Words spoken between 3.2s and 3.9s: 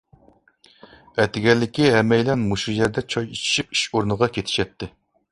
ئىچىشىپ ئىش